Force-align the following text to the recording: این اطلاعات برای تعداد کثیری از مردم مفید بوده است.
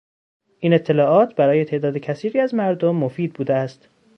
این 0.59 0.73
اطلاعات 0.73 1.35
برای 1.35 1.65
تعداد 1.65 1.97
کثیری 1.97 2.39
از 2.39 2.53
مردم 2.53 2.95
مفید 2.95 3.33
بوده 3.33 3.53
است. 3.55 3.87